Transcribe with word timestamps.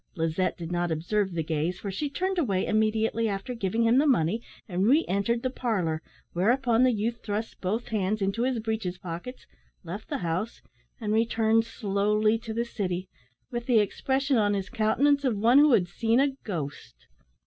Lizette 0.15 0.57
did 0.57 0.71
not 0.71 0.89
observe 0.89 1.31
the 1.33 1.43
gaze, 1.43 1.77
for 1.79 1.91
she 1.91 2.09
turned 2.09 2.39
away 2.39 2.65
immediately 2.65 3.29
after 3.29 3.53
giving 3.53 3.83
him 3.83 3.99
the 3.99 4.07
money, 4.07 4.41
and 4.67 4.87
re 4.87 5.05
entered 5.07 5.43
the 5.43 5.49
parlour, 5.51 6.01
whereupon 6.33 6.81
the 6.81 6.91
youth 6.91 7.19
thrust 7.21 7.61
both 7.61 7.89
hands 7.89 8.19
into 8.19 8.41
his 8.41 8.57
breeches 8.57 8.97
pockets, 8.97 9.45
left 9.83 10.09
the 10.09 10.17
house, 10.25 10.63
and 10.99 11.13
returned 11.13 11.65
slowly 11.65 12.39
to 12.39 12.51
the 12.51 12.65
city, 12.65 13.09
with 13.51 13.67
the 13.67 13.77
expression 13.77 14.37
on 14.37 14.55
his 14.55 14.69
countenance 14.71 15.23
of 15.23 15.37
one 15.37 15.59
who 15.59 15.71
had 15.73 15.87
seen 15.87 16.19
a 16.19 16.29
ghost. 16.43 17.05